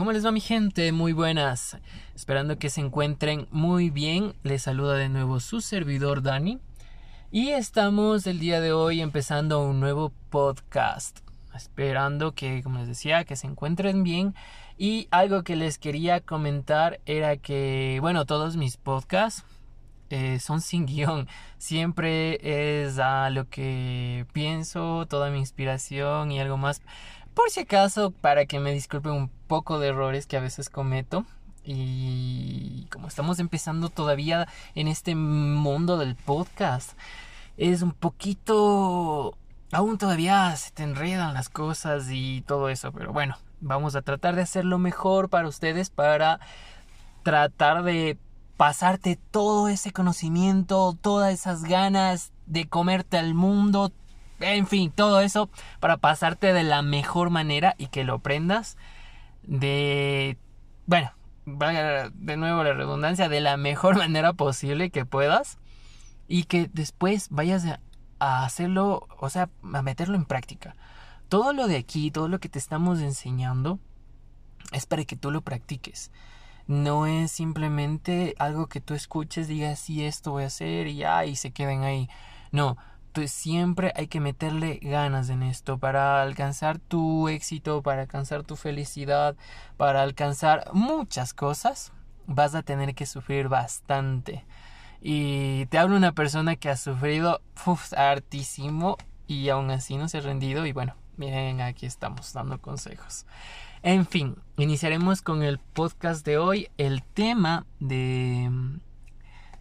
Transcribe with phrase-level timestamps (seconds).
[0.00, 0.92] ¿Cómo les va mi gente?
[0.92, 1.76] Muy buenas.
[2.14, 4.32] Esperando que se encuentren muy bien.
[4.42, 6.58] Les saluda de nuevo su servidor Dani.
[7.30, 11.18] Y estamos el día de hoy empezando un nuevo podcast.
[11.54, 14.34] Esperando que, como les decía, que se encuentren bien.
[14.78, 19.44] Y algo que les quería comentar era que, bueno, todos mis podcasts
[20.08, 21.28] eh, son sin guion.
[21.58, 26.80] Siempre es a lo que pienso, toda mi inspiración y algo más
[27.34, 31.24] por si acaso, para que me disculpen un poco de errores que a veces cometo.
[31.64, 36.92] Y como estamos empezando todavía en este mundo del podcast,
[37.56, 39.36] es un poquito...
[39.72, 44.36] Aún todavía se te enredan las cosas y todo eso, pero bueno, vamos a tratar
[44.36, 46.38] de hacerlo mejor para ustedes, para
[47.24, 48.18] tratar de
[48.56, 53.92] pasarte todo ese conocimiento, todas esas ganas de comerte al mundo,
[54.38, 58.76] en fin, todo eso para pasarte de la mejor manera y que lo aprendas
[59.42, 60.38] de,
[60.86, 61.12] bueno,
[61.46, 65.58] de nuevo la redundancia, de la mejor manera posible que puedas
[66.28, 67.64] y que después vayas
[68.18, 70.76] a hacerlo, o sea, a meterlo en práctica.
[71.28, 73.78] Todo lo de aquí, todo lo que te estamos enseñando
[74.72, 76.10] es para que tú lo practiques.
[76.66, 81.24] No es simplemente algo que tú escuches, digas, sí, esto voy a hacer y ya,
[81.24, 82.08] y se queden ahí.
[82.52, 82.76] No,
[83.10, 88.54] entonces siempre hay que meterle ganas en esto para alcanzar tu éxito, para alcanzar tu
[88.54, 89.34] felicidad,
[89.76, 91.92] para alcanzar muchas cosas.
[92.28, 94.44] Vas a tener que sufrir bastante.
[95.00, 97.40] Y te hablo una persona que ha sufrido
[97.96, 100.64] hartísimo y aún así no se ha rendido.
[100.64, 103.26] Y bueno, miren, aquí estamos dando consejos.
[103.82, 106.68] En fin, iniciaremos con el podcast de hoy.
[106.78, 108.48] El tema de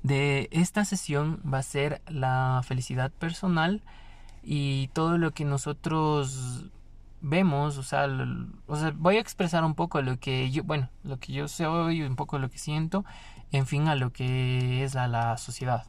[0.03, 3.81] de esta sesión va a ser la felicidad personal
[4.44, 6.66] y todo lo que nosotros
[7.22, 8.08] vemos, o sea,
[8.67, 12.02] o sea, voy a expresar un poco lo que yo, bueno, lo que yo soy,
[12.03, 13.03] un poco lo que siento,
[13.52, 15.86] en fin, a lo que es la, sociedad.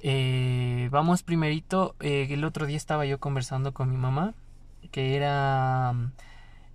[0.00, 4.34] Eh, vamos primerito, eh, el otro día estaba yo conversando con mi mamá,
[4.90, 5.94] que era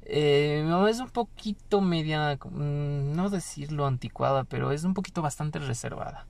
[0.09, 6.25] eh, es un poquito media, mm, no decirlo anticuada, pero es un poquito bastante reservada.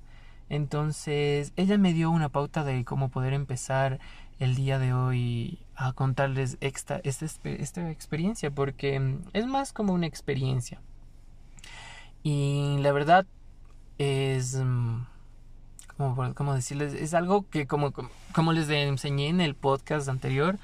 [0.49, 3.99] Entonces, ella me dio una pauta de cómo poder empezar
[4.39, 9.93] el día de hoy a contarles esta, esta, esta experiencia, porque mm, es más como
[9.93, 10.81] una experiencia.
[12.23, 13.25] Y la verdad
[13.97, 14.55] es...
[14.55, 15.03] Mm,
[16.33, 16.93] como, decirles?
[16.93, 17.91] Es algo que como,
[18.33, 20.57] como les enseñé en el podcast anterior,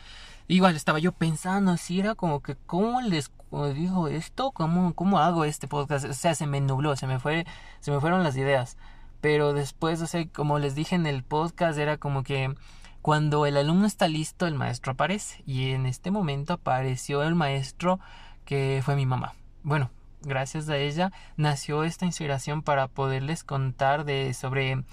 [0.47, 3.31] Igual estaba yo pensando si era como que cómo les
[3.73, 7.45] dijo esto, cómo, cómo hago este podcast, o sea, se me nubló, se me fue,
[7.79, 8.77] se me fueron las ideas.
[9.21, 12.53] Pero después, o sea, como les dije en el podcast, era como que
[13.01, 15.41] cuando el alumno está listo, el maestro aparece.
[15.47, 17.99] Y en este momento apareció el maestro
[18.45, 19.33] que fue mi mamá.
[19.63, 19.89] Bueno,
[20.21, 24.83] gracias a ella nació esta inspiración para poderles contar de sobre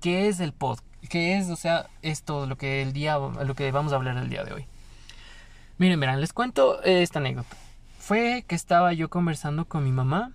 [0.00, 3.70] qué es el podcast, qué es, o sea, esto lo que el día lo que
[3.72, 4.66] vamos a hablar el día de hoy.
[5.78, 7.56] Miren, verán, les cuento esta anécdota.
[7.98, 10.32] Fue que estaba yo conversando con mi mamá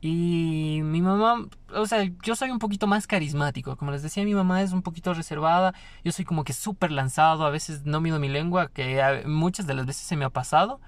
[0.00, 3.76] y mi mamá, o sea, yo soy un poquito más carismático.
[3.76, 5.74] Como les decía, mi mamá es un poquito reservada.
[6.04, 7.44] Yo soy como que súper lanzado.
[7.44, 10.80] A veces no mido mi lengua, que muchas de las veces se me ha pasado.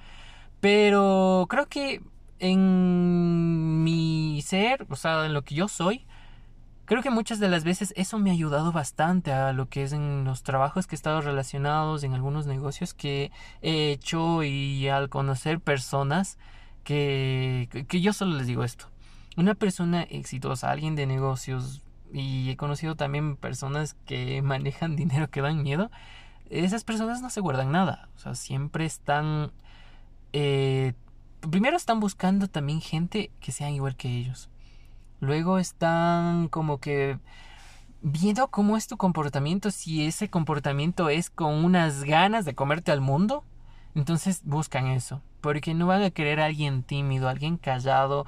[0.61, 2.01] Pero creo que
[2.39, 6.07] en mi ser, o sea, en lo que yo soy,
[6.89, 9.93] Creo que muchas de las veces eso me ha ayudado bastante a lo que es
[9.93, 15.11] en los trabajos que he estado relacionados, en algunos negocios que he hecho y al
[15.11, 16.39] conocer personas
[16.85, 18.87] que, que yo solo les digo esto.
[19.37, 25.43] Una persona exitosa, alguien de negocios, y he conocido también personas que manejan dinero que
[25.43, 25.91] dan miedo,
[26.49, 28.09] esas personas no se guardan nada.
[28.17, 29.53] O sea, siempre están...
[30.33, 30.95] Eh,
[31.51, 34.49] primero están buscando también gente que sean igual que ellos.
[35.21, 37.19] Luego están como que
[38.03, 43.01] viendo cómo es tu comportamiento, si ese comportamiento es con unas ganas de comerte al
[43.01, 43.45] mundo,
[43.95, 48.27] entonces buscan eso, porque no van a querer a alguien tímido, alguien callado,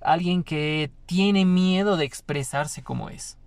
[0.00, 3.38] alguien que tiene miedo de expresarse como es.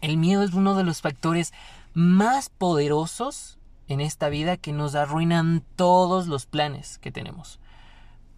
[0.00, 1.52] El miedo es uno de los factores
[1.94, 3.58] más poderosos
[3.88, 7.58] en esta vida que nos arruinan todos los planes que tenemos.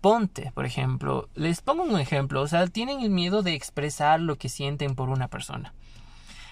[0.07, 4.37] Ponte, por ejemplo, les pongo un ejemplo, o sea, tienen el miedo de expresar lo
[4.37, 5.75] que sienten por una persona.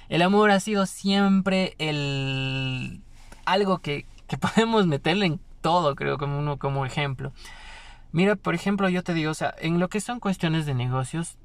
[0.09, 3.01] El amor ha sido siempre el
[3.45, 7.33] algo que, que podemos meterle en todo, creo, como uno como ejemplo.
[8.11, 11.37] Mira, por ejemplo, yo te digo, o sea, en lo que son cuestiones de negocios,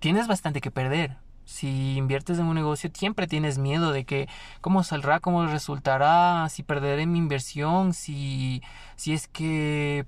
[0.00, 1.18] tienes bastante que perder.
[1.44, 4.28] Si inviertes en un negocio, siempre tienes miedo de que
[4.60, 8.60] cómo saldrá, cómo resultará, si perderé mi inversión, si,
[8.96, 10.04] si es que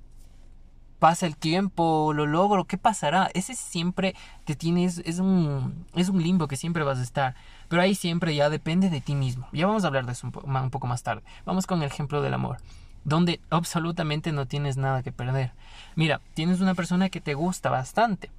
[1.04, 3.30] pasa el tiempo, lo logro, ¿qué pasará?
[3.34, 4.14] Ese siempre
[4.46, 7.34] te tienes, es un, es un limbo que siempre vas a estar.
[7.68, 9.46] Pero ahí siempre ya depende de ti mismo.
[9.52, 11.22] Ya vamos a hablar de eso un, poco más tarde.
[11.44, 12.56] Vamos con el ejemplo del amor
[13.04, 15.52] donde absolutamente no tienes nada que perder.
[15.94, 18.30] Mira, tienes una persona que te gusta bastante.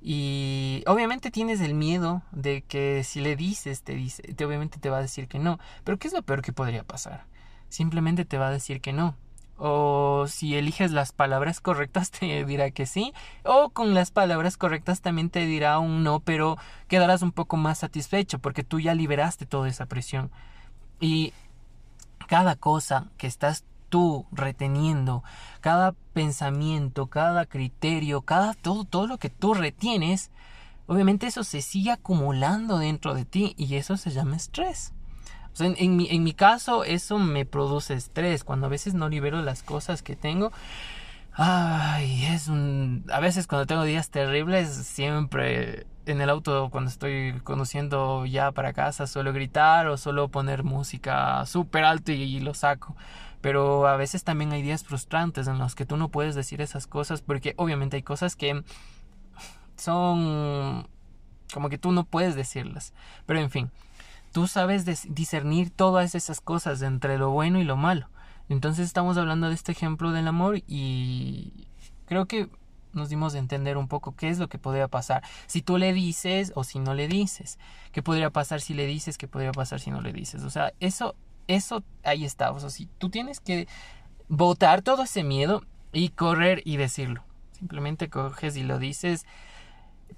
[0.00, 4.88] Y obviamente tienes el miedo de que si le dices, te dice, te, obviamente te
[4.88, 5.58] va a decir que no.
[5.84, 7.26] Pero ¿qué es lo peor que podría pasar?
[7.68, 9.14] Simplemente te va a decir que no.
[9.56, 13.12] O si eliges las palabras correctas te dirá que sí.
[13.44, 16.58] O con las palabras correctas también te dirá un no, pero
[16.88, 20.30] quedarás un poco más satisfecho porque tú ya liberaste toda esa presión.
[21.00, 21.32] Y
[22.26, 25.22] cada cosa que estás tú reteniendo,
[25.60, 30.30] cada pensamiento, cada criterio, cada todo, todo lo que tú retienes,
[30.86, 34.94] obviamente eso se sigue acumulando dentro de ti y eso se llama estrés.
[35.60, 39.62] En, mi, en mi caso eso me produce estrés cuando a veces no libero las
[39.62, 40.52] cosas que tengo.
[41.34, 43.04] Ay, es un...
[43.10, 48.72] A veces cuando tengo días terribles, siempre en el auto cuando estoy conduciendo ya para
[48.72, 52.96] casa suelo gritar o suelo poner música súper alto y lo saco.
[53.40, 56.86] Pero a veces también hay días frustrantes en los que tú no puedes decir esas
[56.86, 58.62] cosas porque obviamente hay cosas que
[59.76, 60.86] son
[61.52, 62.94] como que tú no puedes decirlas.
[63.26, 63.70] Pero en fin,
[64.32, 64.84] tú sabes
[65.14, 68.08] discernir todas esas cosas entre lo bueno y lo malo.
[68.48, 71.68] Entonces estamos hablando de este ejemplo del amor y
[72.06, 72.48] creo que
[72.92, 75.92] nos dimos de entender un poco qué es lo que podría pasar si tú le
[75.92, 77.58] dices o si no le dices.
[77.92, 79.16] ¿Qué podría pasar si le dices?
[79.16, 80.42] ¿Qué podría pasar si no le dices?
[80.42, 81.14] O sea, eso
[81.46, 82.50] eso ahí está.
[82.52, 83.68] O sea, si tú tienes que
[84.28, 85.62] botar todo ese miedo
[85.92, 87.22] y correr y decirlo.
[87.52, 89.26] Simplemente coges y lo dices.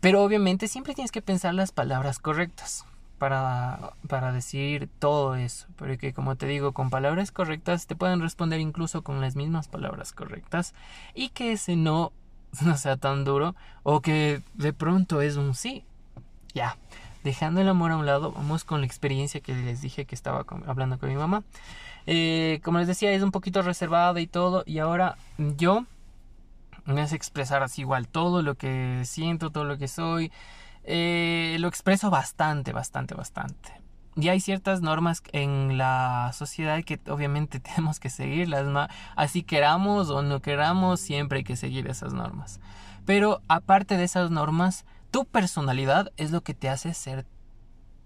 [0.01, 2.85] Pero obviamente siempre tienes que pensar las palabras correctas
[3.19, 5.67] para, para decir todo eso.
[5.77, 10.13] Porque como te digo, con palabras correctas te pueden responder incluso con las mismas palabras
[10.13, 10.75] correctas.
[11.15, 12.13] Y que ese no
[12.63, 13.55] no sea tan duro.
[13.83, 15.85] O que de pronto es un sí.
[16.55, 16.77] Ya.
[17.23, 20.45] Dejando el amor a un lado, vamos con la experiencia que les dije que estaba
[20.67, 21.43] hablando con mi mamá.
[22.07, 24.63] Eh, como les decía, es un poquito reservada y todo.
[24.67, 25.87] Y ahora yo
[26.85, 30.31] me hace expresar así igual todo lo que siento, todo lo que soy.
[30.85, 33.81] Eh, lo expreso bastante, bastante, bastante.
[34.17, 38.67] Y hay ciertas normas en la sociedad que obviamente tenemos que seguirlas,
[39.17, 42.61] así queramos o no queramos, siempre hay que seguir esas normas.
[43.05, 47.27] Pero aparte de esas normas, tu personalidad es lo que te hace ser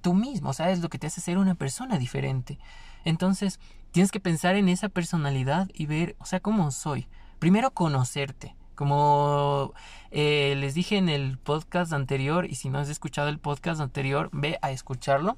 [0.00, 2.58] tú mismo, o sea, es lo que te hace ser una persona diferente.
[3.04, 3.60] Entonces,
[3.90, 7.08] tienes que pensar en esa personalidad y ver, o sea, cómo soy.
[7.38, 8.56] Primero conocerte.
[8.78, 9.74] Como
[10.12, 14.30] eh, les dije en el podcast anterior, y si no has escuchado el podcast anterior,
[14.32, 15.36] ve a escucharlo.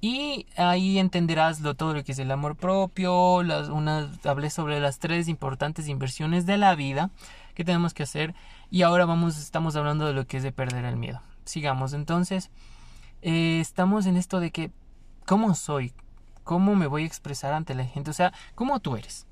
[0.00, 4.80] Y ahí entenderás lo, todo lo que es el amor propio, las, unas, hablé sobre
[4.80, 7.10] las tres importantes inversiones de la vida
[7.54, 8.34] que tenemos que hacer.
[8.70, 11.20] Y ahora vamos, estamos hablando de lo que es de perder el miedo.
[11.44, 12.50] Sigamos entonces.
[13.20, 14.70] Eh, estamos en esto de que,
[15.26, 15.92] ¿cómo soy?
[16.44, 18.10] ¿Cómo me voy a expresar ante la gente?
[18.10, 19.26] O sea, ¿cómo tú eres?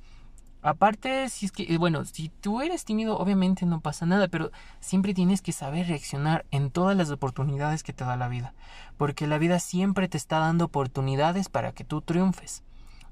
[0.62, 4.52] Aparte, si es que, eh, bueno, si tú eres tímido, obviamente no pasa nada, pero
[4.78, 8.54] siempre tienes que saber reaccionar en todas las oportunidades que te da la vida,
[8.96, 12.62] porque la vida siempre te está dando oportunidades para que tú triunfes.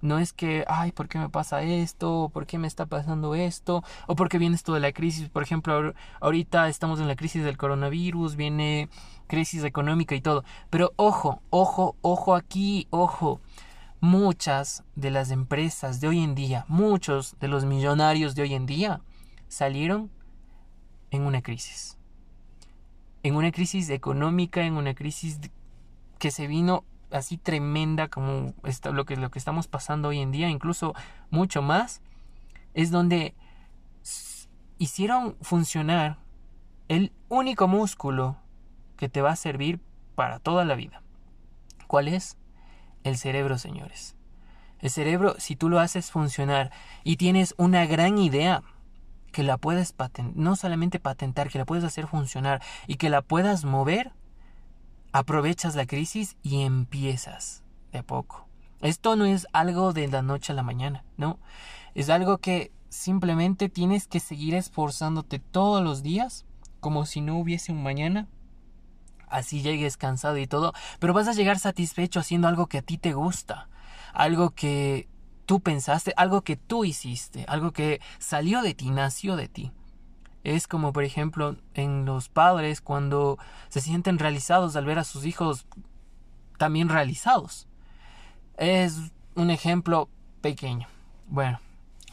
[0.01, 2.31] No es que, ay, ¿por qué me pasa esto?
[2.33, 3.83] ¿Por qué me está pasando esto?
[4.07, 5.29] ¿O por qué viene esto de la crisis?
[5.29, 8.89] Por ejemplo, ahorita estamos en la crisis del coronavirus, viene
[9.27, 10.45] crisis económica y todo.
[10.71, 13.41] Pero ojo, ojo, ojo aquí, ojo
[14.01, 18.67] muchas de las empresas de hoy en día, muchos de los millonarios de hoy en
[18.67, 19.01] día
[19.49, 20.11] salieron
[21.11, 21.99] en una crisis.
[23.23, 25.39] En una crisis económica, en una crisis
[26.19, 28.55] que se vino así tremenda como
[28.93, 30.95] lo, que, lo que estamos pasando hoy en día, incluso
[31.31, 32.01] mucho más,
[32.73, 33.35] es donde
[34.79, 36.19] hicieron funcionar
[36.89, 38.37] el único músculo
[38.97, 39.81] que te va a servir
[40.15, 41.03] para toda la vida.
[41.87, 42.37] ¿Cuál es?
[43.05, 44.17] El cerebro, señores.
[44.81, 46.71] El cerebro, si tú lo haces funcionar
[47.05, 48.63] y tienes una gran idea,
[49.31, 53.23] que la puedes patentar, no solamente patentar, que la puedes hacer funcionar y que la
[53.23, 54.13] puedas mover,
[55.13, 58.49] aprovechas la crisis y empiezas de poco.
[58.81, 61.39] Esto no es algo de la noche a la mañana, no.
[61.95, 66.47] Es algo que simplemente tienes que seguir esforzándote todos los días,
[66.81, 68.27] como si no hubiese un mañana,
[69.31, 72.99] así llegues cansado y todo, pero vas a llegar satisfecho haciendo algo que a ti
[72.99, 73.69] te gusta,
[74.13, 75.09] algo que
[75.47, 79.73] tú pensaste, algo que tú hiciste, algo que salió de ti, nació de ti.
[80.43, 85.27] Es como por ejemplo en los padres cuando se sienten realizados al ver a sus
[85.27, 85.67] hijos
[86.57, 87.67] también realizados.
[88.57, 90.09] Es un ejemplo
[90.41, 90.87] pequeño.
[91.27, 91.61] Bueno,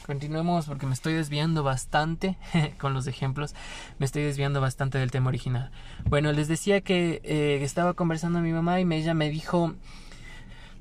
[0.08, 2.38] continuemos porque me estoy desviando bastante
[2.80, 3.54] con los ejemplos,
[4.00, 5.70] me estoy desviando bastante del tema original.
[6.06, 9.76] Bueno, les decía que eh, estaba conversando a mi mamá y ella me dijo,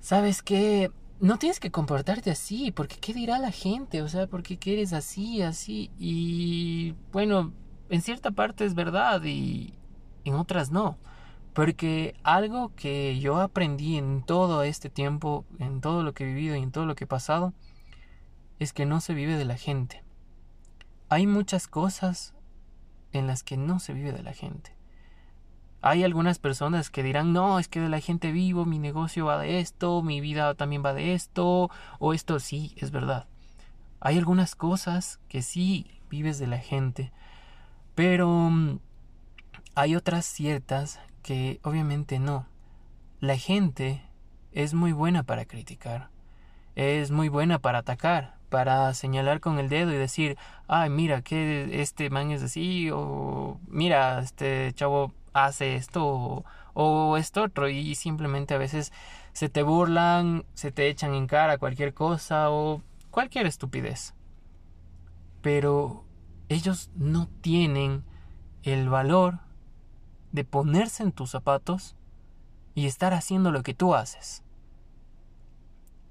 [0.01, 0.93] ¿sabes qué?
[1.19, 4.01] No tienes que comportarte así, porque ¿qué dirá la gente?
[4.03, 5.91] O sea, porque qué eres así, así?
[5.99, 7.53] Y bueno,
[7.91, 9.75] en cierta parte es verdad y
[10.25, 10.99] en otras no.
[11.53, 16.55] Porque algo que yo aprendí en todo este tiempo, en todo lo que he vivido
[16.55, 17.55] y en todo lo que he pasado,
[18.59, 20.03] es que no se vive de la gente.
[21.09, 22.35] Hay muchas cosas
[23.13, 24.77] en las que no se vive de la gente.
[25.83, 29.39] Hay algunas personas que dirán, no, es que de la gente vivo, mi negocio va
[29.39, 33.27] de esto, mi vida también va de esto, o esto sí, es verdad.
[34.01, 37.13] Hay algunas cosas que sí vives de la gente,
[37.95, 38.81] pero mm,
[39.75, 42.47] hay otras ciertas que obviamente no.
[43.21, 44.03] La gente
[44.53, 46.11] es muy buena para criticar,
[46.75, 50.37] es muy buena para atacar, para señalar con el dedo y decir,
[50.69, 57.17] ay, mira, que este man es así, o mira, este chavo hace esto, o, o
[57.17, 58.93] esto otro, y simplemente a veces
[59.33, 64.15] se te burlan, se te echan en cara cualquier cosa, o cualquier estupidez.
[65.43, 66.05] Pero
[66.49, 68.05] ellos no tienen
[68.63, 69.41] el valor
[70.33, 71.97] de ponerse en tus zapatos
[72.75, 74.43] y estar haciendo lo que tú haces.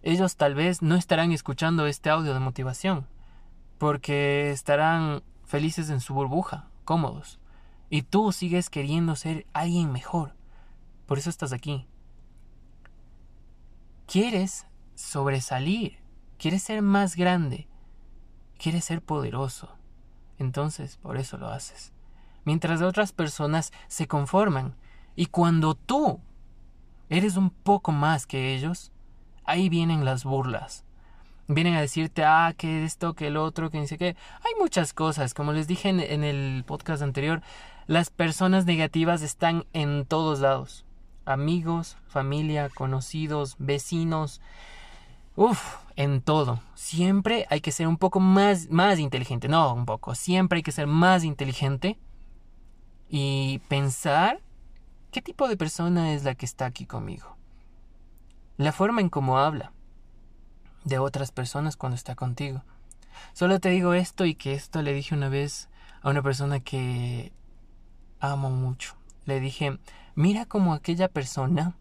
[0.05, 3.05] Ellos tal vez no estarán escuchando este audio de motivación,
[3.77, 7.41] porque estarán felices en su burbuja, cómodos,
[7.89, 10.33] y tú sigues queriendo ser alguien mejor.
[11.05, 11.85] Por eso estás aquí.
[14.07, 15.99] Quieres sobresalir,
[16.37, 17.67] quieres ser más grande,
[18.57, 19.75] quieres ser poderoso.
[20.37, 21.91] Entonces, por eso lo haces
[22.45, 24.75] mientras otras personas se conforman.
[25.15, 26.21] Y cuando tú
[27.09, 28.93] eres un poco más que ellos,
[29.45, 30.83] ahí vienen las burlas.
[31.47, 35.33] Vienen a decirte, ah, que esto, que el otro, que dice que hay muchas cosas.
[35.33, 37.41] Como les dije en, en el podcast anterior,
[37.87, 40.85] las personas negativas están en todos lados.
[41.25, 44.41] Amigos, familia, conocidos, vecinos.
[45.35, 46.61] Uf, en todo.
[46.73, 49.47] Siempre hay que ser un poco más, más inteligente.
[49.47, 50.15] No, un poco.
[50.15, 51.99] Siempre hay que ser más inteligente
[53.09, 54.41] y pensar
[55.11, 57.37] qué tipo de persona es la que está aquí conmigo.
[58.57, 59.73] La forma en cómo habla
[60.85, 62.63] de otras personas cuando está contigo.
[63.33, 65.69] Solo te digo esto y que esto le dije una vez
[66.01, 67.33] a una persona que
[68.19, 68.95] amo mucho.
[69.25, 69.77] Le dije,
[70.15, 71.75] mira cómo aquella persona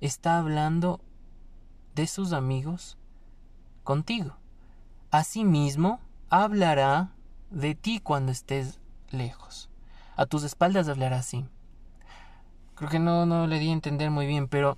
[0.00, 1.00] está hablando
[1.94, 2.96] de sus amigos
[3.84, 4.36] contigo.
[5.10, 7.12] Asimismo, hablará
[7.50, 8.80] de ti cuando estés
[9.10, 9.68] lejos
[10.16, 11.44] a tus espaldas hablar así.
[12.74, 14.76] Creo que no, no le di a entender muy bien, pero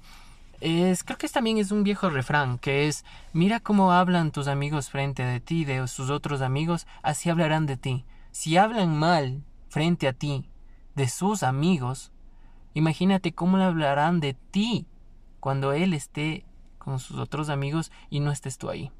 [0.60, 4.90] es, creo que también es un viejo refrán, que es, mira cómo hablan tus amigos
[4.90, 8.04] frente a ti, de sus otros amigos, así hablarán de ti.
[8.30, 10.48] Si hablan mal frente a ti,
[10.94, 12.12] de sus amigos,
[12.74, 14.86] imagínate cómo le hablarán de ti
[15.40, 16.44] cuando él esté
[16.78, 18.90] con sus otros amigos y no estés tú ahí.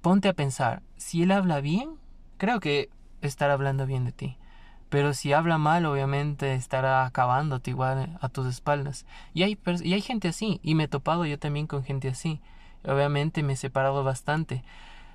[0.00, 1.96] Ponte a pensar, si él habla bien,
[2.38, 2.88] creo que
[3.20, 4.38] estar hablando bien de ti.
[4.88, 9.06] Pero si habla mal, obviamente estará acabándote igual a tus espaldas.
[9.34, 12.40] Y hay, y hay gente así, y me he topado yo también con gente así.
[12.84, 14.64] Obviamente me he separado bastante.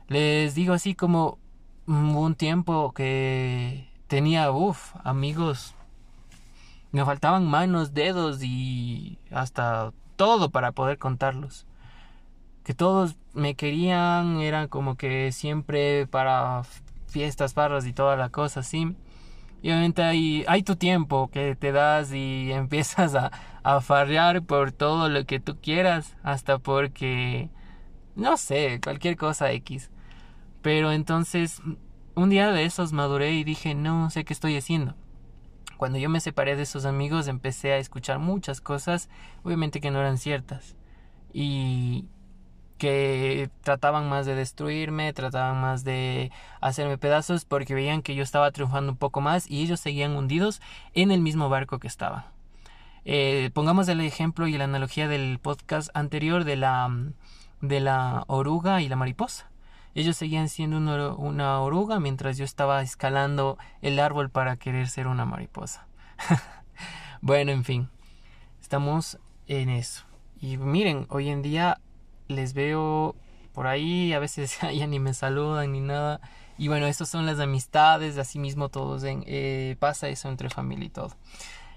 [0.07, 1.39] Les digo así como
[1.87, 5.75] un tiempo que tenía, uff, amigos.
[6.91, 11.65] Me faltaban manos, dedos y hasta todo para poder contarlos.
[12.63, 16.61] Que todos me querían, eran como que siempre para
[17.07, 18.95] fiestas, barras y toda la cosa así.
[19.63, 23.31] Y obviamente hay, hay tu tiempo que te das y empiezas a,
[23.63, 27.49] a farrear por todo lo que tú quieras, hasta porque,
[28.15, 29.89] no sé, cualquier cosa X.
[30.61, 31.61] Pero entonces,
[32.13, 34.95] un día de esos maduré y dije, no sé qué estoy haciendo.
[35.77, 39.09] Cuando yo me separé de esos amigos empecé a escuchar muchas cosas,
[39.43, 40.75] obviamente que no eran ciertas.
[41.33, 42.05] Y,
[42.83, 48.51] que trataban más de destruirme, trataban más de hacerme pedazos porque veían que yo estaba
[48.51, 50.61] triunfando un poco más y ellos seguían hundidos
[50.93, 52.33] en el mismo barco que estaba.
[53.05, 56.89] Eh, pongamos el ejemplo y la analogía del podcast anterior de la,
[57.61, 59.49] de la oruga y la mariposa.
[59.95, 60.75] Ellos seguían siendo
[61.15, 65.87] una oruga mientras yo estaba escalando el árbol para querer ser una mariposa.
[67.21, 67.87] bueno, en fin,
[68.61, 70.03] estamos en eso.
[70.41, 71.79] Y miren, hoy en día
[72.35, 73.15] les veo
[73.53, 76.19] por ahí, a veces ya ni me saludan ni nada.
[76.57, 80.85] Y bueno, esas son las amistades, así mismo todos en, eh, pasa eso entre familia
[80.85, 81.15] y todo.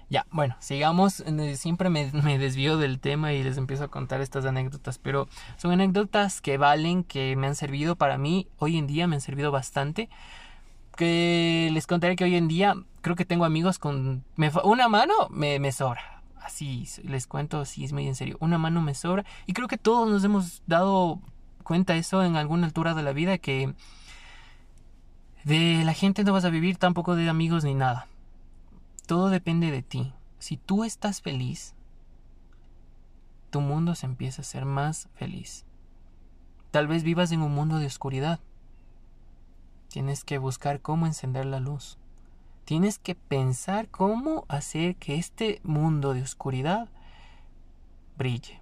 [0.09, 1.23] Ya, bueno, sigamos.
[1.55, 5.71] Siempre me, me desvío del tema y les empiezo a contar estas anécdotas, pero son
[5.71, 8.47] anécdotas que valen, que me han servido para mí.
[8.57, 10.09] Hoy en día me han servido bastante.
[10.95, 14.23] Que les contaré que hoy en día creo que tengo amigos con...
[14.63, 16.16] una mano me, me sobra.
[16.47, 18.37] Así les cuento, así es muy en serio.
[18.39, 19.25] Una mano me sobra.
[19.47, 21.19] Y creo que todos nos hemos dado
[21.63, 23.75] cuenta eso en alguna altura de la vida que
[25.43, 28.07] de la gente no vas a vivir tampoco de amigos ni nada.
[29.07, 30.13] Todo depende de ti.
[30.39, 31.75] Si tú estás feliz,
[33.49, 35.65] tu mundo se empieza a ser más feliz.
[36.71, 38.39] Tal vez vivas en un mundo de oscuridad.
[39.89, 41.97] Tienes que buscar cómo encender la luz.
[42.67, 46.89] Tienes que pensar cómo hacer que este mundo de oscuridad
[48.17, 48.59] brille.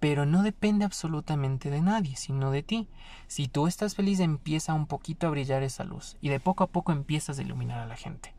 [0.00, 2.88] Pero no depende absolutamente de nadie, sino de ti.
[3.28, 6.66] Si tú estás feliz, empieza un poquito a brillar esa luz y de poco a
[6.66, 8.34] poco empiezas a iluminar a la gente.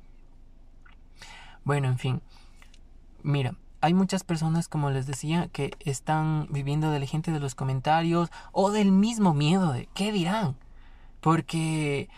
[1.63, 2.21] Bueno, en fin.
[3.21, 7.55] Mira, hay muchas personas, como les decía, que están viviendo de la gente de los
[7.55, 10.57] comentarios o del mismo miedo de qué dirán.
[11.21, 12.09] Porque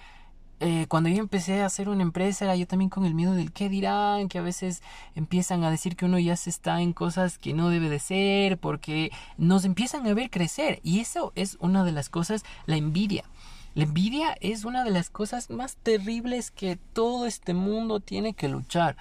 [0.59, 3.51] eh, cuando yo empecé a hacer una empresa era yo también con el miedo del
[3.51, 4.81] qué dirán, que a veces
[5.13, 8.57] empiezan a decir que uno ya se está en cosas que no debe de ser,
[8.57, 10.79] porque nos empiezan a ver crecer.
[10.83, 13.25] Y eso es una de las cosas, la envidia.
[13.74, 18.47] La envidia es una de las cosas más terribles que todo este mundo tiene que
[18.47, 18.95] luchar.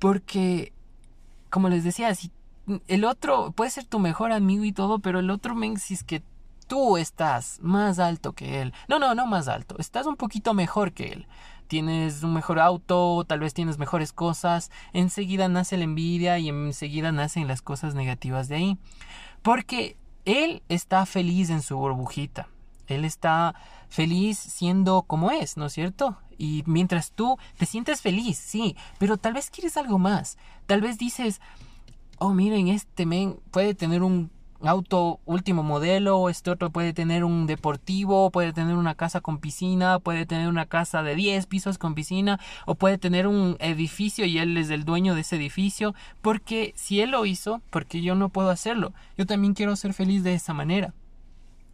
[0.00, 0.72] Porque,
[1.50, 2.32] como les decía, si
[2.88, 6.02] el otro puede ser tu mejor amigo y todo, pero el otro men, si es
[6.02, 6.22] que
[6.68, 8.72] tú estás más alto que él.
[8.86, 9.74] No, no, no más alto.
[9.78, 11.26] Estás un poquito mejor que él.
[11.66, 14.70] Tienes un mejor auto, tal vez tienes mejores cosas.
[14.92, 18.78] Enseguida nace la envidia y enseguida nacen las cosas negativas de ahí.
[19.42, 22.48] Porque él está feliz en su burbujita.
[22.86, 23.54] Él está
[23.88, 26.18] feliz siendo como es, ¿no es cierto?
[26.38, 30.38] Y mientras tú te sientes feliz, sí, pero tal vez quieres algo más.
[30.66, 31.40] Tal vez dices,
[32.18, 34.30] oh, miren, este men puede tener un
[34.62, 39.98] auto último modelo, este otro puede tener un deportivo, puede tener una casa con piscina,
[39.98, 44.38] puede tener una casa de 10 pisos con piscina, o puede tener un edificio y
[44.38, 48.28] él es el dueño de ese edificio, porque si él lo hizo, porque yo no
[48.28, 48.92] puedo hacerlo.
[49.16, 50.94] Yo también quiero ser feliz de esa manera.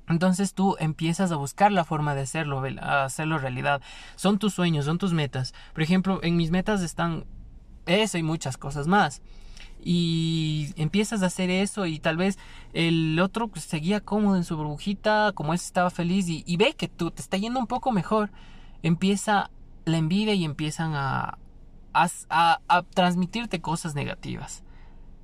[0.06, 3.80] Entonces tú empiezas a buscar la forma de hacerlo, a hacerlo realidad.
[4.16, 5.54] Son tus sueños, son tus metas.
[5.72, 7.24] Por ejemplo, en mis metas están
[7.86, 9.22] eso y muchas cosas más.
[9.84, 12.38] Y empiezas a hacer eso y tal vez
[12.72, 17.10] el otro seguía cómodo en su burbujita, como ese estaba feliz y, ve que tú
[17.10, 18.30] te está yendo un poco mejor.
[18.82, 19.50] Empieza
[19.84, 21.38] la envidia y empiezan a,
[21.92, 22.08] a,
[22.68, 24.64] a transmitirte cosas negativas.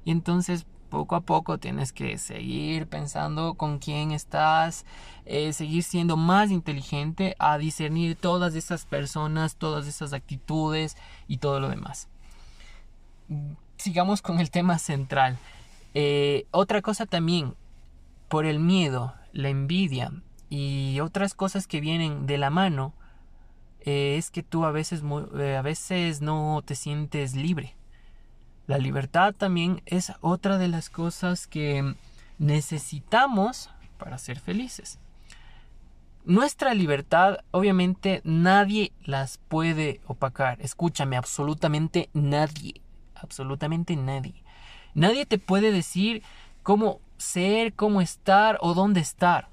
[0.05, 4.85] Y entonces poco a poco tienes que seguir pensando con quién estás,
[5.25, 10.96] eh, seguir siendo más inteligente a discernir todas esas personas, todas esas actitudes
[11.29, 12.09] y todo lo demás.
[13.80, 15.38] Sigamos con el tema central.
[15.94, 17.54] Eh, otra cosa también,
[18.28, 20.12] por el miedo, la envidia
[20.48, 22.92] y otras cosas que vienen de la mano,
[23.80, 27.74] eh, es que tú a veces, a veces no te sientes libre
[28.70, 31.96] la libertad también es otra de las cosas que
[32.38, 35.00] necesitamos para ser felices.
[36.24, 40.56] Nuestra libertad, obviamente, nadie las puede opacar.
[40.60, 42.80] Escúchame, absolutamente nadie.
[43.22, 44.42] Absolutamente nadie.
[44.94, 46.22] Nadie te puede decir
[46.62, 49.48] cómo ser, cómo estar o dónde estar.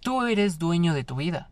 [0.00, 1.50] Tú eres dueño de tu vida.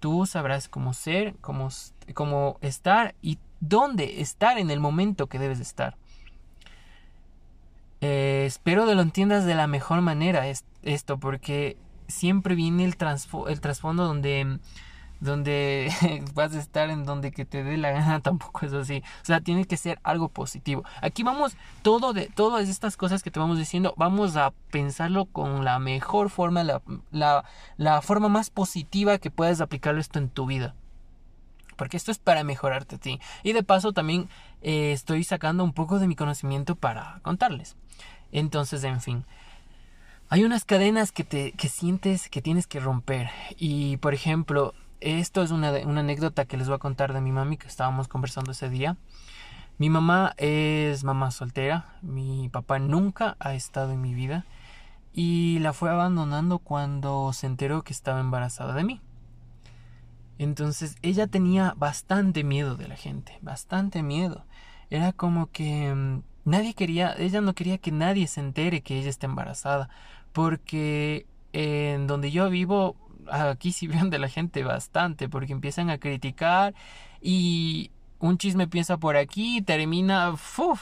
[0.00, 1.68] Tú sabrás cómo ser, cómo,
[2.14, 5.96] cómo estar y dónde estar en el momento que debes estar.
[8.00, 10.46] Eh, espero que lo entiendas de la mejor manera
[10.82, 12.96] esto, porque siempre viene el,
[13.48, 14.58] el trasfondo donde,
[15.24, 15.92] donde
[16.34, 19.02] vas a estar en donde que te dé la gana, tampoco es así.
[19.22, 20.84] O sea, tiene que ser algo positivo.
[21.02, 25.64] Aquí vamos, todo de, todas estas cosas que te vamos diciendo, vamos a pensarlo con
[25.64, 27.44] la mejor forma, la, la,
[27.76, 30.74] la forma más positiva que puedas aplicarlo esto en tu vida
[31.76, 33.20] porque esto es para mejorarte a ti.
[33.42, 34.28] Y de paso también
[34.62, 37.76] eh, estoy sacando un poco de mi conocimiento para contarles.
[38.32, 39.24] Entonces, en fin.
[40.28, 43.30] Hay unas cadenas que te que sientes que tienes que romper.
[43.56, 47.58] Y por ejemplo, esto es una, anécdota que les voy a contar de mi mami
[47.58, 48.96] que estábamos conversando ese día.
[49.76, 51.98] Mi mamá es mamá soltera.
[52.00, 54.46] Mi papá nunca ha estado en mi vida.
[55.12, 59.02] Y la fue abandonando cuando se enteró que estaba embarazada de mí.
[60.38, 64.46] Entonces ella tenía bastante miedo de la gente, bastante miedo.
[64.88, 69.10] Era como que mm, nadie quería, ella no quería que nadie se entere que ella
[69.10, 69.90] está embarazada,
[70.32, 72.96] porque en donde yo vivo,
[73.30, 76.74] aquí sí ven de la gente bastante, porque empiezan a criticar
[77.20, 80.34] y un chisme piensa por aquí y termina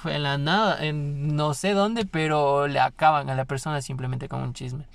[0.04, 4.42] en la nada, en no sé dónde, pero le acaban a la persona simplemente con
[4.42, 4.86] un chisme.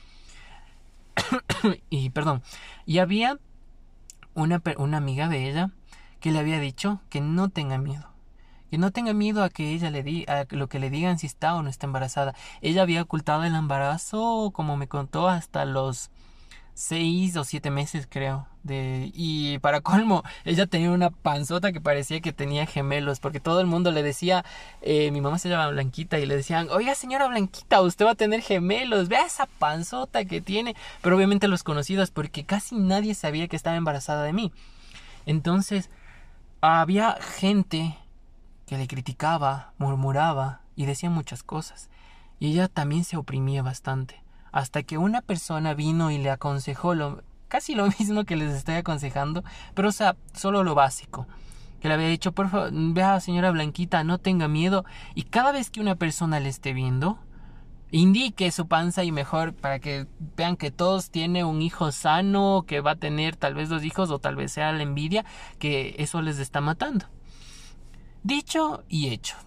[1.89, 2.41] y perdón,
[2.85, 3.37] y había
[4.33, 5.71] una, una amiga de ella
[6.19, 8.07] que le había dicho que no tenga miedo.
[8.69, 11.27] Que no tenga miedo a que ella le diga, a lo que le digan si
[11.27, 12.35] está o no está embarazada.
[12.61, 16.11] Ella había ocultado el embarazo, como me contó, hasta los
[16.77, 18.47] seis o siete meses, creo.
[18.61, 23.61] De, y para colmo, ella tenía una panzota que parecía que tenía gemelos, porque todo
[23.61, 24.45] el mundo le decía,
[24.81, 28.15] eh, mi mamá se llama Blanquita, y le decían, oiga señora Blanquita, usted va a
[28.15, 30.75] tener gemelos, vea esa panzota que tiene.
[31.01, 34.51] Pero obviamente los conocidos, porque casi nadie sabía que estaba embarazada de mí.
[35.25, 35.89] Entonces,
[36.61, 37.97] había gente
[38.67, 41.89] que le criticaba, murmuraba y decía muchas cosas.
[42.39, 44.26] Y ella también se oprimía bastante.
[44.51, 48.75] Hasta que una persona vino y le aconsejó lo, casi lo mismo que les estoy
[48.75, 51.27] aconsejando, pero o sea, solo lo básico.
[51.79, 54.83] Que le había dicho, por favor, vea señora Blanquita, no tenga miedo.
[55.13, 57.19] Y cada vez que una persona le esté viendo,
[57.91, 62.81] indique su panza y mejor para que vean que todos tiene un hijo sano, que
[62.81, 65.23] va a tener tal vez dos hijos o tal vez sea la envidia,
[65.59, 67.05] que eso les está matando.
[68.23, 69.37] Dicho y hecho.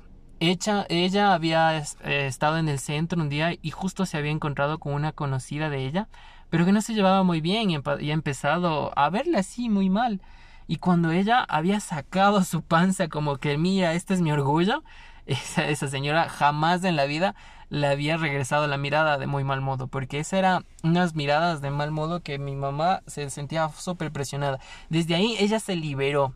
[0.41, 4.95] Ella había eh, estado en el centro un día y justo se había encontrado con
[4.95, 6.09] una conocida de ella,
[6.49, 10.21] pero que no se llevaba muy bien y, ha empezado a verla así muy mal.
[10.67, 14.83] Y cuando ella había sacado su panza como que mira, este es mi orgullo,
[15.27, 17.35] esa, esa señora jamás en la vida
[17.69, 21.71] le había regresado la mirada de muy mal modo, porque esas eran unas miradas de
[21.71, 24.59] mal modo que mi mamá se sentía súper presionada.
[24.89, 26.35] Desde ahí ella se liberó.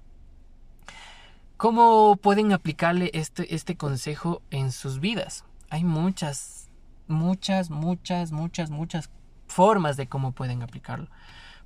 [1.65, 5.47] ¿Cómo pueden aplicarle este, este consejo en sus vidas?
[5.71, 6.69] Hay muchas,
[7.09, 9.09] muchas, muchas, muchas, muchas
[9.47, 11.09] formas de cómo pueden aplicarlo.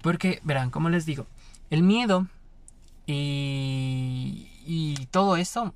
[0.00, 1.26] Porque, verán, como les digo,
[1.68, 2.28] el miedo
[3.06, 5.74] y, y todo eso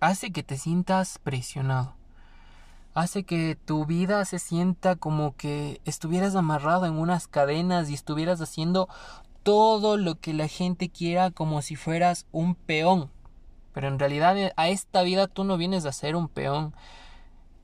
[0.00, 1.94] hace que te sientas presionado
[2.92, 8.40] hace que tu vida se sienta como que estuvieras amarrado en unas cadenas y estuvieras
[8.40, 8.88] haciendo
[9.44, 13.10] todo lo que la gente quiera como si fueras un peón.
[13.74, 16.74] Pero en realidad eh, a esta vida tú no vienes a ser un peón.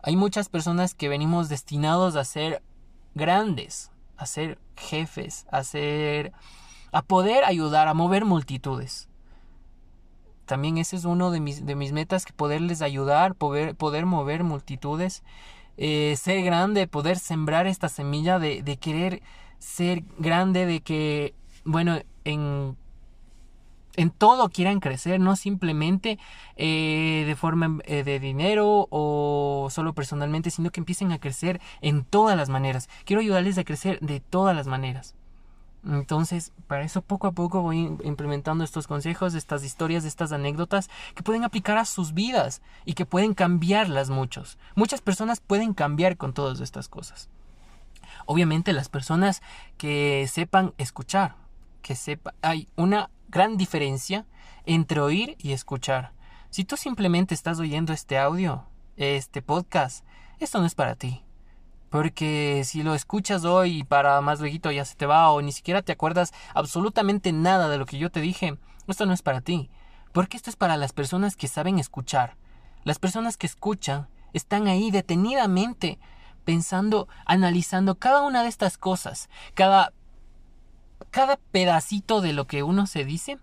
[0.03, 2.63] Hay muchas personas que venimos destinados a ser
[3.15, 5.63] grandes, a ser jefes, a
[6.93, 9.11] a poder ayudar a mover multitudes
[10.51, 14.43] también ese es uno de mis, de mis metas, que poderles ayudar, poder, poder mover
[14.43, 15.23] multitudes,
[15.77, 19.23] eh, ser grande, poder sembrar esta semilla de, de querer
[19.61, 22.77] ser grande, de que, bueno, en
[23.97, 26.19] en todo quieran crecer, no simplemente
[26.57, 32.05] eh, de forma eh, de dinero o solo personalmente, sino que empiecen a crecer en
[32.05, 32.89] todas las maneras.
[33.05, 35.15] Quiero ayudarles a crecer de todas las maneras.
[35.85, 41.23] Entonces, para eso poco a poco voy implementando estos consejos, estas historias, estas anécdotas que
[41.23, 44.59] pueden aplicar a sus vidas y que pueden cambiarlas muchos.
[44.75, 47.31] Muchas personas pueden cambiar con todas estas cosas.
[48.27, 49.43] Obviamente las personas
[49.79, 51.37] que sepan escuchar,
[51.81, 54.27] que sepa, hay una gran diferencia
[54.67, 56.13] entre oír y escuchar.
[56.51, 58.67] Si tú simplemente estás oyendo este audio,
[58.97, 60.05] este podcast,
[60.41, 61.23] esto no es para ti.
[61.91, 65.53] Porque si lo escuchas hoy y para más luego ya se te va o ni
[65.53, 69.41] siquiera te acuerdas absolutamente nada de lo que yo te dije, esto no es para
[69.41, 69.71] ti.
[70.13, 72.37] Porque esto es para las personas que saben escuchar.
[72.85, 75.99] Las personas que escuchan están ahí detenidamente
[76.45, 79.93] pensando, analizando cada una de estas cosas, cada
[81.11, 83.39] cada pedacito de lo que uno se dice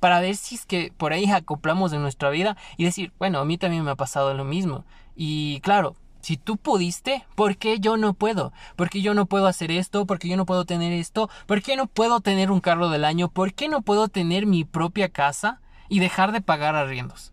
[0.00, 3.44] para ver si es que por ahí acoplamos en nuestra vida y decir, bueno, a
[3.44, 4.84] mí también me ha pasado lo mismo.
[5.14, 8.52] Y claro, si tú pudiste, ¿por qué yo no puedo?
[8.76, 10.06] ¿Por qué yo no puedo hacer esto?
[10.06, 11.30] ¿Por qué yo no puedo tener esto?
[11.46, 13.28] ¿Por qué no puedo tener un carro del año?
[13.28, 17.32] ¿Por qué no puedo tener mi propia casa y dejar de pagar arriendos?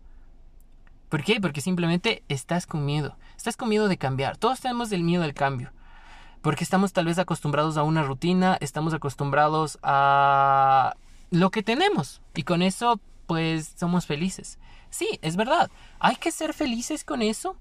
[1.08, 1.40] ¿Por qué?
[1.40, 3.16] Porque simplemente estás con miedo.
[3.36, 4.36] Estás con miedo de cambiar.
[4.36, 5.72] Todos tenemos el miedo al cambio.
[6.42, 10.96] Porque estamos tal vez acostumbrados a una rutina, estamos acostumbrados a
[11.30, 12.22] lo que tenemos.
[12.34, 14.58] Y con eso, pues, somos felices.
[14.88, 15.70] Sí, es verdad.
[15.98, 17.56] Hay que ser felices con eso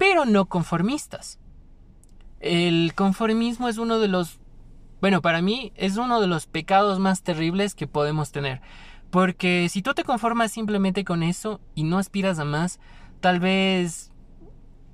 [0.00, 1.38] pero no conformistas.
[2.40, 4.40] El conformismo es uno de los,
[5.02, 8.62] bueno, para mí es uno de los pecados más terribles que podemos tener.
[9.10, 12.80] Porque si tú te conformas simplemente con eso y no aspiras a más,
[13.20, 14.10] tal vez,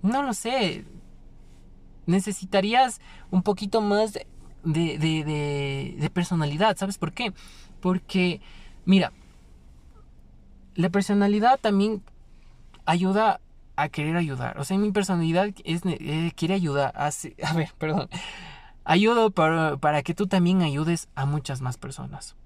[0.02, 0.85] no lo sé,
[2.07, 4.19] necesitarías un poquito más
[4.64, 6.77] de, personalidad.
[6.77, 7.33] ¿Sabes por qué?
[7.81, 8.40] Porque,
[8.85, 9.12] mira,
[10.75, 12.03] la personalidad también
[12.85, 13.40] ayuda
[13.77, 14.59] a querer ayudar.
[14.59, 16.95] O sea, mi personalidad es, eh, quiere ayudar.
[16.97, 18.09] A, ver, perdón.
[18.85, 22.37] Ayudo para, para que tú también ayudes a muchas más personas.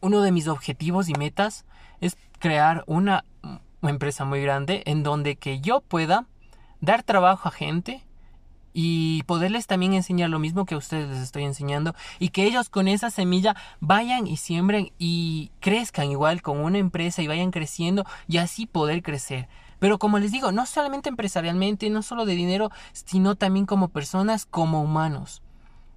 [0.00, 1.64] uno de mis objetivos y metas
[2.00, 3.24] es crear una
[3.82, 6.26] empresa muy grande en donde que yo pueda
[6.80, 8.03] dar trabajo a gente
[8.76, 12.68] y poderles también enseñar lo mismo que a ustedes les estoy enseñando y que ellos
[12.68, 18.04] con esa semilla vayan y siembren y crezcan igual con una empresa y vayan creciendo
[18.26, 19.48] y así poder crecer.
[19.78, 24.44] Pero como les digo, no solamente empresarialmente, no solo de dinero, sino también como personas,
[24.44, 25.40] como humanos.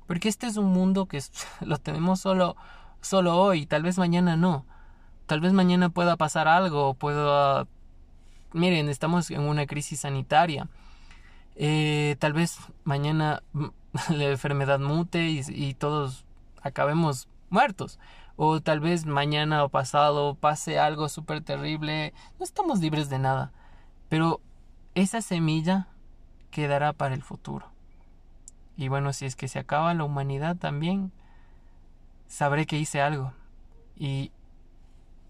[0.06, 1.22] Porque este es un mundo que
[1.62, 2.56] lo tenemos solo,
[3.02, 4.66] solo hoy, tal vez mañana no.
[5.26, 7.68] Tal vez mañana pueda pasar algo, pueda...
[8.54, 10.70] Miren, estamos en una crisis sanitaria.
[11.60, 13.42] Eh, tal vez mañana
[14.10, 16.26] la enfermedad mute y, todos
[16.62, 18.00] acabemos muertos.
[18.36, 22.14] O tal vez mañana o pasado pase algo súper terrible.
[22.38, 23.52] No estamos libres de nada.
[24.10, 24.42] Pero
[24.94, 25.88] esa semilla
[26.52, 27.72] quedará para el futuro.
[28.78, 31.12] Y bueno, si es que se acaba la humanidad también,
[32.28, 33.34] sabré que hice algo.
[33.96, 34.32] Y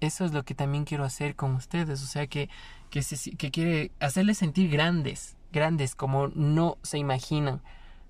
[0.01, 2.03] eso es lo que también quiero hacer con ustedes.
[2.03, 2.49] O sea, que,
[2.89, 3.01] que,
[3.37, 7.61] que quiere hacerles sentir grandes, grandes como no se imaginan.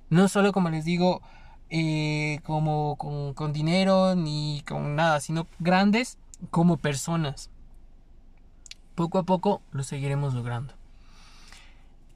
[0.10, 1.22] No solo como les digo,
[1.70, 6.18] eh, como con, con dinero ni con nada, sino grandes
[6.52, 7.50] como personas
[8.98, 10.74] poco a poco lo seguiremos logrando.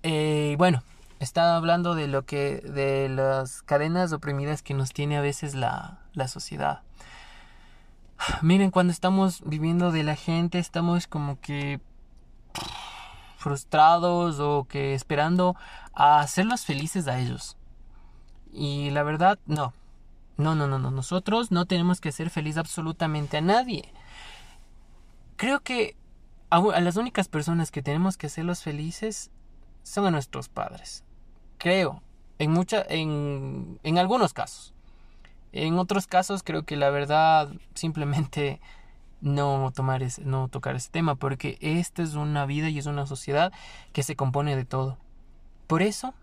[0.01, 0.81] Eh, bueno,
[1.19, 5.99] estaba hablando de lo que, de las cadenas oprimidas que nos tiene a veces la,
[6.13, 6.81] la sociedad.
[8.41, 11.79] Miren, cuando estamos viviendo de la gente, estamos como que
[13.41, 15.55] frustrados o que esperando
[15.93, 17.57] a hacerlos felices a ellos.
[18.53, 19.73] Y la verdad, no.
[20.37, 20.91] No, no, no, no.
[20.91, 23.93] Nosotros no tenemos que hacer feliz absolutamente a nadie.
[25.35, 25.95] Creo que
[26.49, 29.31] a, las únicas personas que tenemos que hacerlos felices
[29.83, 31.03] son a nuestros padres.
[31.57, 32.01] Creo,
[32.39, 34.73] en, mucha, en, en algunos casos.
[35.51, 38.61] En otros casos creo que la verdad simplemente
[39.21, 43.05] no, tomar ese, no tocar ese tema, porque esta es una vida y es una
[43.05, 43.53] sociedad
[43.93, 44.97] que se compone de todo.
[45.67, 46.13] Por eso,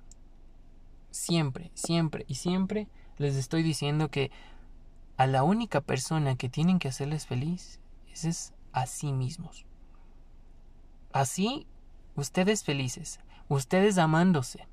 [1.10, 4.30] siempre, siempre y siempre les estoy diciendo que
[5.16, 7.80] a la única persona que tienen que hacerles feliz
[8.12, 9.64] es a sí mismos.
[11.12, 11.66] Así,
[12.16, 14.66] ustedes felices, ustedes amándose,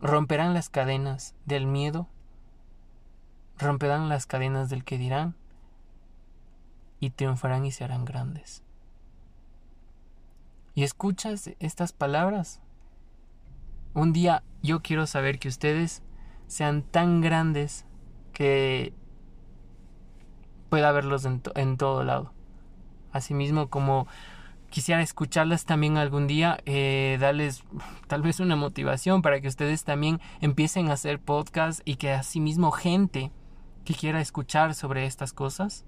[0.00, 2.08] romperán las cadenas del miedo,
[3.58, 5.34] romperán las cadenas del que dirán
[7.00, 8.62] y triunfarán y se harán grandes.
[10.74, 12.60] Y escuchas estas palabras.
[13.94, 16.02] Un día yo quiero saber que ustedes
[16.46, 17.86] sean tan grandes
[18.32, 18.92] que
[20.68, 22.32] pueda verlos en, todo lado.
[23.12, 24.06] Asimismo como
[24.68, 27.64] quisiera escucharlas también algún día, eh, darles
[28.06, 32.70] tal vez una motivación para que ustedes también empiecen a hacer podcast y que asimismo
[32.70, 33.32] gente
[33.84, 35.84] que quiera escuchar sobre estas cosas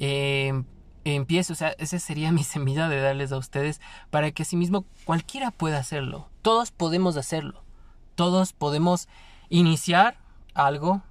[0.00, 0.64] eh,
[1.04, 5.52] empiece, o sea, esa sería mi semilla de darles a ustedes para que asimismo cualquiera
[5.52, 7.62] pueda hacerlo, todos podemos hacerlo,
[8.16, 9.08] todos podemos
[9.48, 10.18] iniciar
[10.54, 11.02] algo,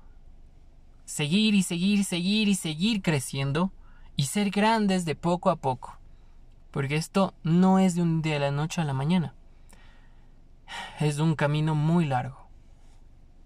[1.06, 3.71] seguir y seguir, seguir y seguir creciendo
[4.15, 5.97] y ser grandes de poco a poco.
[6.71, 9.34] Porque esto no es de un día de la noche a la mañana.
[10.99, 12.47] Es un camino muy largo.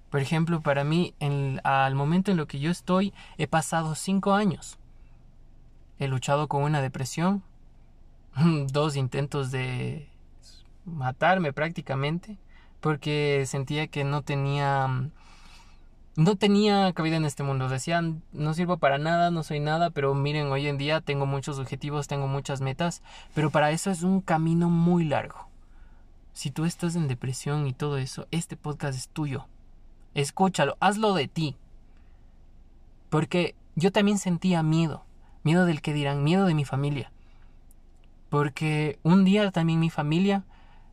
[0.10, 1.15] Por ejemplo, para mí,
[1.63, 4.77] al momento en lo que yo estoy, he pasado cinco años.
[5.99, 7.43] He luchado con una depresión,
[8.71, 10.10] dos intentos de
[10.86, 12.38] matarme prácticamente,
[12.82, 15.10] porque sentía que no tenía
[16.15, 17.69] no tenía cabida en este mundo.
[17.69, 21.60] Decían, no sirvo para nada, no soy nada, pero miren, hoy en día tengo muchos
[21.60, 23.01] objetivos, tengo muchas metas,
[23.34, 25.47] pero para eso es un camino muy largo.
[26.34, 29.47] Si tú estás en depresión y todo eso, este podcast es tuyo.
[30.13, 31.56] Escúchalo, hazlo de ti.
[33.10, 35.06] Porque yo también sentía miedo,
[35.43, 37.12] miedo del que dirán, miedo de mi familia.
[38.29, 40.43] Porque un día también mi familia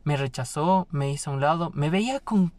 [0.03, 2.53] me rechazó, me hizo a un lado, me veía con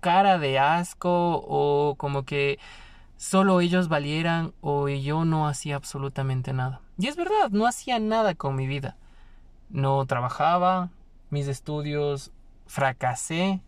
[0.00, 2.58] cara de asco o como que
[3.16, 6.80] solo ellos valieran o yo no hacía absolutamente nada.
[6.98, 8.96] Y es verdad, no hacía nada con mi vida.
[9.70, 10.90] No trabajaba,
[11.30, 12.32] mis estudios
[12.66, 13.60] fracasé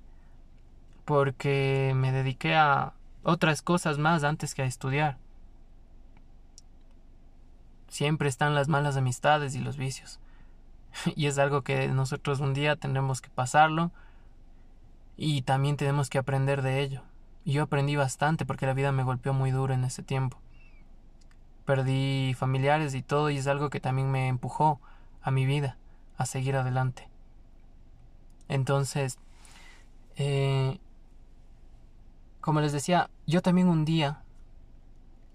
[1.04, 5.18] porque me dediqué a otras cosas más antes que a estudiar.
[7.90, 10.20] Siempre están las malas amistades y los vicios.
[11.16, 13.90] Y es algo que nosotros un día tendremos que pasarlo
[15.16, 17.02] y también tenemos que aprender de ello.
[17.44, 20.38] Y yo aprendí bastante porque la vida me golpeó muy duro en ese tiempo.
[21.66, 24.80] Perdí familiares y todo y es algo que también me empujó
[25.20, 25.76] a mi vida,
[26.16, 27.08] a seguir adelante.
[28.48, 29.18] Entonces,
[30.16, 30.78] eh,
[32.40, 34.22] como les decía, yo también un día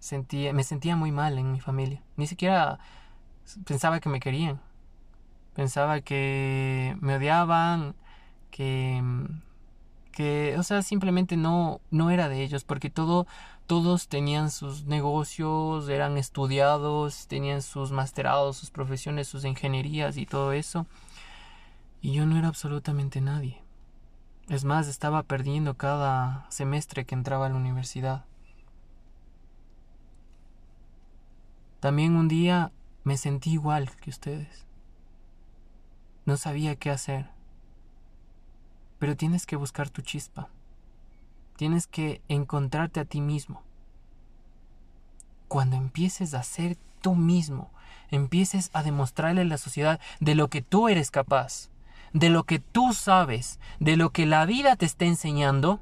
[0.06, 2.02] sentía, me sentía muy mal en mi familia.
[2.18, 2.80] Ni siquiera
[3.65, 4.62] pensaba que me querían.
[5.54, 7.96] Pensaba que me odiaban,
[8.52, 9.02] que
[10.15, 13.28] que, o sea, simplemente no, no era de ellos, porque todo,
[13.68, 20.54] todos tenían sus negocios, eran estudiados, tenían sus masterados, sus profesiones, sus ingenierías y todo
[20.54, 20.88] eso.
[22.02, 23.62] Y yo no era absolutamente nadie.
[24.48, 28.24] Es más, estaba perdiendo cada semestre que entraba a la universidad.
[31.86, 32.71] También un día
[33.04, 34.65] me sentí igual que ustedes.
[36.26, 37.30] No sabía qué hacer.
[38.98, 40.50] Pero tienes que buscar tu chispa.
[41.58, 43.62] Tienes que encontrarte a ti mismo.
[45.48, 47.69] Cuando empieces a ser tú mismo,
[48.10, 51.69] empieces a demostrarle a la sociedad de lo que tú eres capaz,
[52.13, 55.80] de lo que tú sabes, de lo que la vida te está enseñando,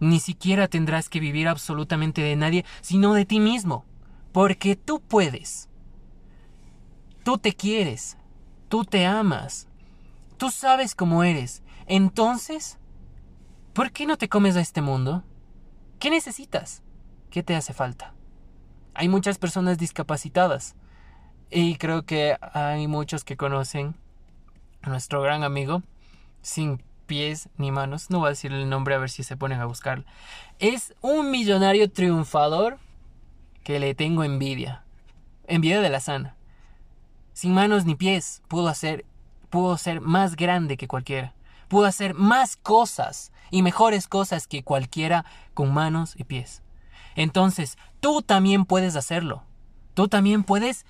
[0.00, 3.84] ni siquiera tendrás que vivir absolutamente de nadie, sino de ti mismo,
[4.32, 5.68] porque tú puedes.
[7.24, 8.16] Tú te quieres,
[8.68, 9.68] tú te amas,
[10.38, 12.78] tú sabes cómo eres entonces,
[13.72, 15.24] ¿por qué no te comes a este mundo?
[15.98, 16.84] ¿Qué necesitas?
[17.30, 18.14] ¿Qué te hace falta?
[18.94, 20.76] Hay muchas personas discapacitadas
[21.50, 23.96] y creo que hay muchos que conocen
[24.82, 25.82] a nuestro gran amigo
[26.42, 28.08] sin pies ni manos.
[28.08, 30.04] No voy a decir el nombre a ver si se ponen a buscarlo.
[30.60, 32.78] Es un millonario triunfador
[33.62, 34.84] que le tengo envidia.
[35.46, 36.36] Envidia de la sana.
[37.32, 39.04] Sin manos ni pies pudo hacer
[39.48, 41.34] pudo ser más grande que cualquiera
[41.70, 46.62] pudo hacer más cosas y mejores cosas que cualquiera con manos y pies.
[47.14, 49.44] Entonces, tú también puedes hacerlo.
[49.94, 50.84] Tú también puedes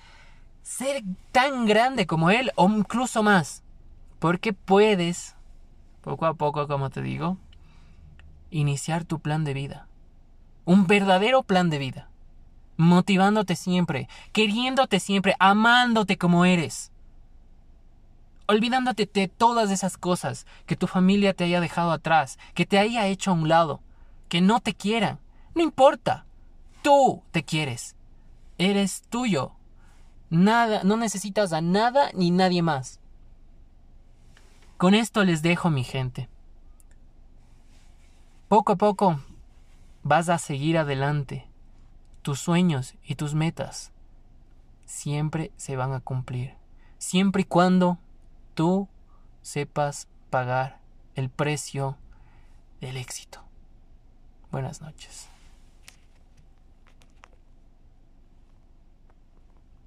[0.63, 3.63] ser tan grande como él o incluso más.
[4.17, 5.35] Porque puedes,
[6.01, 7.37] poco a poco, como te digo,
[8.49, 9.87] iniciar tu plan de vida.
[10.65, 12.09] Un verdadero plan de vida.
[12.81, 16.91] Motivándote siempre, queriéndote siempre, amándote como eres
[18.47, 23.07] olvidándote de todas esas cosas que tu familia te haya dejado atrás, que te haya
[23.07, 23.79] hecho a un lado,
[24.27, 25.19] que no te quieran.
[25.55, 26.25] No importa.
[26.81, 27.95] Tú te quieres.
[28.57, 29.53] Eres tuyo.
[30.29, 32.99] Nada, no necesitas a nada ni nadie más.
[34.77, 36.27] Con esto les dejo mi gente.
[38.49, 39.21] Poco a poco
[40.03, 41.50] vas a seguir adelante.
[42.21, 43.91] Tus sueños y tus metas
[44.85, 46.55] siempre se van a cumplir.
[46.97, 47.97] Siempre y cuando
[48.53, 48.87] tú
[49.41, 50.79] sepas pagar
[51.15, 51.97] el precio
[52.79, 53.43] del éxito.
[54.51, 55.30] Buenas noches.